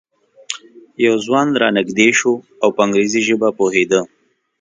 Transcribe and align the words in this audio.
یو 1.05 1.15
ځوان 1.25 1.47
را 1.61 1.69
نږدې 1.77 2.09
شو 2.19 2.33
او 2.61 2.69
په 2.75 2.79
انګریزي 2.85 3.21
ژبه 3.27 3.49
پوهېده. 3.57 4.01